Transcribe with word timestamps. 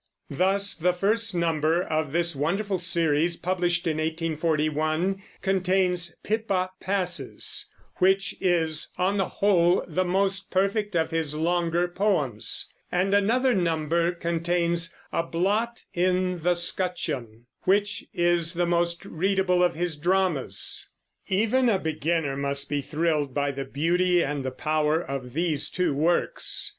Thus, 0.31 0.73
the 0.73 0.93
first 0.93 1.35
number 1.35 1.83
of 1.83 2.11
this 2.11 2.35
wonderful 2.35 2.79
series, 2.79 3.37
published 3.37 3.85
in 3.85 3.97
1841, 3.97 5.21
contains 5.43 6.15
Pippa 6.23 6.71
Passes, 6.79 7.69
which 7.97 8.35
is, 8.41 8.91
on 8.97 9.17
the 9.17 9.27
whole, 9.27 9.85
the 9.87 10.03
most 10.03 10.49
perfect 10.49 10.95
of 10.95 11.11
his 11.11 11.35
longer 11.35 11.87
poems; 11.87 12.67
and 12.91 13.13
another 13.13 13.53
number 13.53 14.11
contains 14.11 14.91
A 15.13 15.21
Blot 15.21 15.83
in 15.93 16.39
the 16.41 16.55
'Scutcheon, 16.55 17.45
which 17.65 18.03
is 18.11 18.55
the 18.55 18.65
most 18.65 19.05
readable 19.05 19.63
of 19.63 19.75
his 19.75 19.95
dramas. 19.97 20.89
Even 21.27 21.69
a 21.69 21.77
beginner 21.77 22.35
must 22.35 22.69
be 22.69 22.81
thrilled 22.81 23.35
by 23.35 23.51
the 23.51 23.65
beauty 23.65 24.23
and 24.23 24.43
the 24.43 24.49
power 24.49 24.99
of 24.99 25.33
these 25.33 25.69
two 25.69 25.93
works. 25.93 26.69